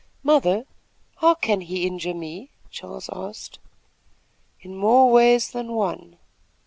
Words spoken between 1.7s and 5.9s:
injure me?" Charles asked. "In more ways than